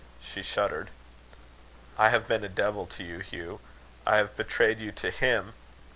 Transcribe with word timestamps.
She 0.19 0.41
shuddered. 0.41 0.89
"I 1.95 2.09
have 2.09 2.27
been 2.27 2.43
a 2.43 2.49
devil 2.49 2.87
to 2.87 3.03
you, 3.03 3.19
Hugh; 3.19 3.59
I 4.03 4.17
have 4.17 4.35
betrayed 4.35 4.79
you 4.79 4.91
to 4.93 5.11
him. 5.11 5.53